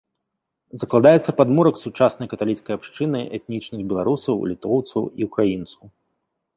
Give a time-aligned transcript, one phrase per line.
[0.83, 5.85] Закладаецца падмурак сучаснай каталіцкай абшчыны этнічных беларусаў, літоўцаў і ўкраінцаў.